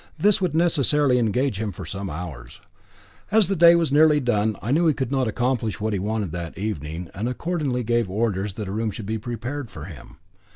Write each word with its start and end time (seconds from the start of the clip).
This 0.17 0.41
would 0.41 0.55
necessarily 0.55 1.19
engage 1.19 1.59
him 1.59 1.71
for 1.71 1.85
some 1.85 2.09
hours. 2.09 2.59
As 3.31 3.47
the 3.47 3.55
day 3.55 3.75
was 3.75 3.91
nearly 3.91 4.19
done, 4.19 4.55
I 4.59 4.71
knew 4.71 4.87
he 4.87 4.95
could 4.95 5.11
not 5.11 5.27
accomplish 5.27 5.79
what 5.79 5.93
he 5.93 5.99
wanted 5.99 6.31
that 6.31 6.57
evening, 6.57 7.11
and 7.13 7.29
accordingly 7.29 7.83
gave 7.83 8.09
orders 8.09 8.53
that 8.53 8.67
a 8.67 8.71
room 8.71 8.89
should 8.89 9.05
be 9.05 9.19
prepared 9.19 9.69
for 9.69 9.85
him. 9.85 10.17